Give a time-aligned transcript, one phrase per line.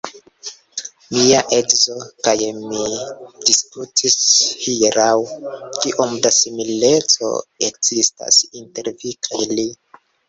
[1.17, 1.97] Mia edzo
[2.27, 2.33] kaj
[2.69, 2.79] mi
[3.49, 4.17] diskutis
[4.63, 5.13] hieraŭ,
[5.83, 7.33] kiom da simileco
[7.71, 9.69] ekzistas inter vi kaj li.